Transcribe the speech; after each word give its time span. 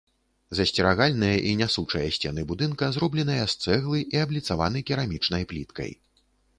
Засцерагальныя 0.59 1.35
і 1.49 1.51
нясучыя 1.59 2.07
сцены 2.17 2.47
будынка 2.53 2.91
зробленыя 2.97 3.45
з 3.55 3.63
цэглы 3.67 3.99
і 4.17 4.27
абліцаваны 4.27 4.77
керамічнай 4.93 5.43
пліткай. 5.55 5.91